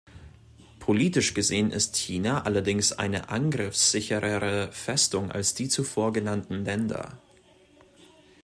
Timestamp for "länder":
6.65-7.19